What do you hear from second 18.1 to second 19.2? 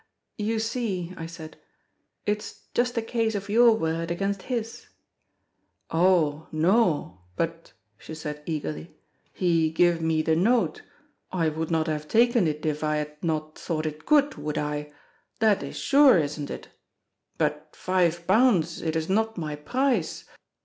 pounds it is